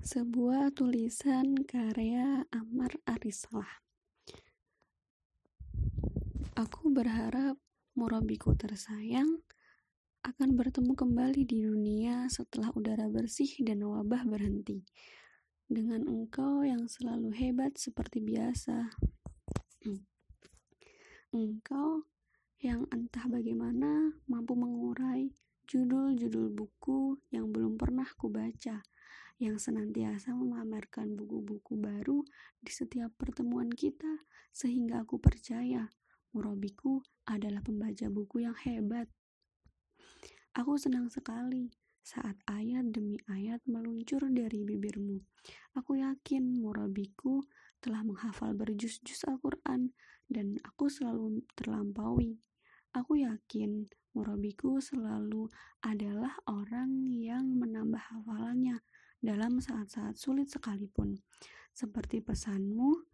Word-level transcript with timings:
Sebuah 0.00 0.72
tulisan 0.72 1.60
karya 1.68 2.48
Amar 2.56 2.88
Arisalah. 3.04 3.84
Aku 6.56 6.88
berharap 6.88 7.60
murabiku 7.92 8.56
tersayang 8.56 9.44
akan 10.24 10.56
bertemu 10.56 10.96
kembali 10.96 11.44
di 11.44 11.68
dunia 11.68 12.32
setelah 12.32 12.72
udara 12.72 13.12
bersih 13.12 13.52
dan 13.60 13.84
wabah 13.84 14.24
berhenti. 14.24 14.88
Dengan 15.68 16.08
engkau 16.08 16.64
yang 16.64 16.88
selalu 16.88 17.36
hebat 17.36 17.76
seperti 17.76 18.24
biasa. 18.24 18.96
Engkau 21.36 22.08
yang 22.64 22.88
entah 22.88 23.28
bagaimana 23.28 24.16
mampu 24.24 24.56
mengurai 24.56 25.29
judul-judul 25.70 26.50
buku 26.50 27.22
yang 27.30 27.54
belum 27.54 27.78
pernah 27.78 28.10
kubaca, 28.18 28.82
yang 29.38 29.56
senantiasa 29.62 30.34
memamerkan 30.34 31.14
buku-buku 31.14 31.78
baru 31.78 32.26
di 32.58 32.74
setiap 32.74 33.14
pertemuan 33.14 33.70
kita, 33.70 34.26
sehingga 34.50 35.06
aku 35.06 35.22
percaya 35.22 35.86
Murabiku 36.30 37.02
adalah 37.26 37.58
pembaca 37.58 38.06
buku 38.06 38.46
yang 38.46 38.54
hebat. 38.62 39.10
Aku 40.54 40.78
senang 40.78 41.10
sekali 41.10 41.74
saat 42.06 42.38
ayat 42.46 42.94
demi 42.94 43.18
ayat 43.26 43.58
meluncur 43.66 44.22
dari 44.30 44.62
bibirmu. 44.62 45.18
Aku 45.74 45.98
yakin 45.98 46.62
murabiku 46.62 47.42
telah 47.82 48.06
menghafal 48.06 48.54
berjus-jus 48.54 49.26
Al-Quran 49.26 49.90
dan 50.30 50.54
aku 50.62 50.86
selalu 50.86 51.42
terlampaui. 51.58 52.38
Aku 52.90 53.22
yakin 53.22 53.86
murabiku 54.18 54.82
selalu 54.82 55.46
adalah 55.86 56.34
orang 56.50 57.06
yang 57.06 57.46
menambah 57.54 58.02
hafalannya 58.02 58.82
dalam 59.22 59.62
saat-saat 59.62 60.18
sulit 60.18 60.50
sekalipun. 60.50 61.14
Seperti 61.70 62.18
pesanmu 62.18 63.06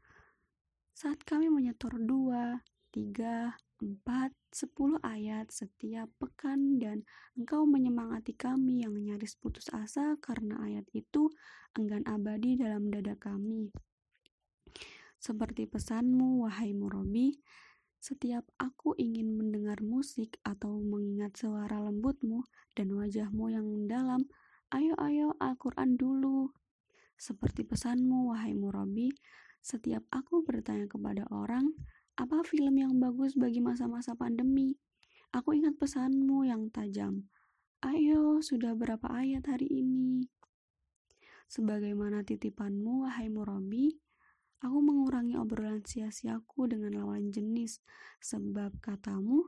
saat 0.96 1.20
kami 1.28 1.52
menyetor 1.52 2.00
dua, 2.00 2.56
tiga, 2.88 3.52
empat, 3.84 4.32
sepuluh 4.48 4.96
ayat 5.04 5.52
setiap 5.52 6.08
pekan 6.16 6.80
dan 6.80 7.04
engkau 7.36 7.68
menyemangati 7.68 8.32
kami 8.32 8.80
yang 8.80 8.96
nyaris 8.96 9.36
putus 9.36 9.68
asa 9.76 10.16
karena 10.24 10.56
ayat 10.64 10.88
itu 10.96 11.28
enggan 11.76 12.00
abadi 12.08 12.56
dalam 12.56 12.88
dada 12.88 13.12
kami. 13.20 13.68
Seperti 15.20 15.68
pesanmu, 15.68 16.48
wahai 16.48 16.72
Murabi, 16.72 17.36
setiap 18.06 18.46
aku 18.62 18.94
ingin 19.02 19.34
mendengar 19.34 19.82
musik 19.82 20.38
atau 20.46 20.78
mengingat 20.78 21.34
suara 21.34 21.82
lembutmu 21.82 22.46
dan 22.78 22.94
wajahmu 22.94 23.50
yang 23.50 23.66
dalam, 23.90 24.30
ayo-ayo 24.70 25.34
Al-Quran 25.42 25.98
dulu. 25.98 26.54
Seperti 27.18 27.66
pesanmu, 27.66 28.30
wahai 28.30 28.54
Murabi, 28.54 29.10
setiap 29.58 30.06
aku 30.14 30.46
bertanya 30.46 30.86
kepada 30.86 31.26
orang, 31.34 31.74
apa 32.14 32.46
film 32.46 32.78
yang 32.78 32.94
bagus 33.02 33.34
bagi 33.34 33.58
masa-masa 33.58 34.14
pandemi? 34.14 34.78
Aku 35.34 35.58
ingat 35.58 35.74
pesanmu 35.74 36.46
yang 36.46 36.70
tajam. 36.70 37.26
Ayo, 37.82 38.38
sudah 38.38 38.78
berapa 38.78 39.10
ayat 39.10 39.50
hari 39.50 39.82
ini? 39.82 40.30
Sebagaimana 41.50 42.22
titipanmu, 42.22 43.02
wahai 43.02 43.26
Murabi, 43.34 43.98
aku 44.64 44.78
mengurangi 44.80 45.36
obrolan 45.36 45.84
sia-siaku 45.84 46.70
dengan 46.70 46.96
lawan 47.02 47.28
jenis, 47.28 47.80
sebab 48.22 48.80
katamu 48.80 49.44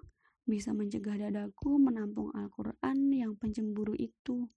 bisa 0.49 0.73
mencegah 0.73 1.29
dadaku 1.29 1.77
menampung 1.77 2.33
Al-Quran 2.33 3.13
yang 3.13 3.37
pencemburu 3.37 3.93
itu. 3.97 4.49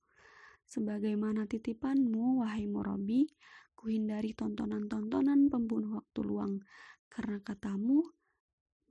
Sebagaimana 0.63 1.51
titipanmu, 1.51 2.43
wahai 2.43 2.63
Murabi, 2.67 3.27
kuhindari 3.75 4.31
tontonan-tontonan 4.31 5.51
pembunuh 5.51 5.99
waktu 5.99 6.19
luang, 6.23 6.63
karena 7.11 7.43
katamu, 7.43 8.07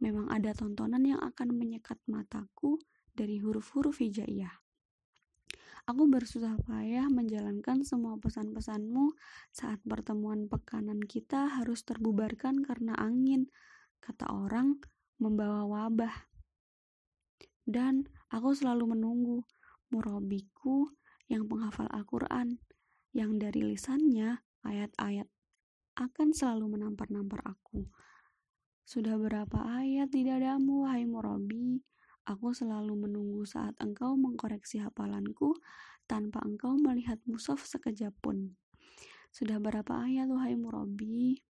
memang 0.01 0.29
ada 0.29 0.53
tontonan 0.53 1.01
yang 1.05 1.21
akan 1.25 1.57
menyekat 1.57 1.97
mataku 2.05 2.77
dari 3.17 3.41
huruf-huruf 3.41 4.01
hijaiyah. 4.01 4.53
Aku 5.89 6.09
bersusah 6.11 6.61
payah 6.69 7.09
menjalankan 7.09 7.87
semua 7.87 8.21
pesan-pesanmu 8.21 9.17
saat 9.55 9.81
pertemuan 9.87 10.51
pekanan 10.51 11.01
kita 11.01 11.49
harus 11.61 11.85
terbubarkan 11.87 12.61
karena 12.61 12.93
angin, 13.01 13.49
kata 14.05 14.29
orang, 14.29 14.77
membawa 15.17 15.65
wabah. 15.65 16.29
Dan 17.65 18.09
aku 18.33 18.53
selalu 18.53 18.97
menunggu 18.97 19.45
murabiku 19.93 20.91
yang 21.31 21.47
penghafal 21.47 21.87
Al-Quran, 21.89 22.59
yang 23.15 23.39
dari 23.39 23.63
lisannya 23.63 24.43
ayat-ayat 24.67 25.29
akan 26.01 26.33
selalu 26.33 26.79
menampar-nampar 26.79 27.45
aku. 27.45 27.85
Sudah 28.87 29.15
berapa 29.21 29.79
ayat 29.85 30.11
di 30.11 30.27
dadamu, 30.27 30.83
wahai 30.89 31.07
Murabi? 31.07 31.79
Aku 32.29 32.53
selalu 32.53 33.09
menunggu 33.09 33.49
saat 33.49 33.73
engkau 33.81 34.17
mengkoreksi 34.17 34.81
hafalanku 34.81 35.57
tanpa 36.05 36.45
engkau 36.45 36.77
melihat 36.77 37.17
musof 37.25 37.65
sekejap 37.65 38.13
pun. 38.21 38.59
Sudah 39.31 39.63
berapa 39.63 40.05
ayat, 40.05 40.27
wahai 40.27 40.59
Murabi? 40.59 41.41